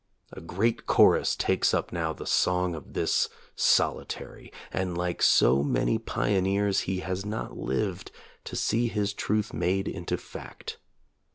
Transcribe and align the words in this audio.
A 0.33 0.41
great 0.41 0.87
chorus 0.87 1.35
takes 1.35 1.75
up 1.75 1.91
now 1.91 2.11
the 2.11 2.25
song 2.25 2.73
of 2.73 2.93
this 2.93 3.29
solitary, 3.55 4.51
and 4.71 4.97
like 4.97 5.21
so 5.21 5.61
many 5.61 5.99
pioneers 5.99 6.79
he 6.89 7.01
has 7.01 7.23
not 7.23 7.55
lived 7.55 8.11
to 8.45 8.55
see 8.55 8.87
his 8.87 9.13
truth 9.13 9.53
made 9.53 9.87
into 9.87 10.17
fact). 10.17 10.79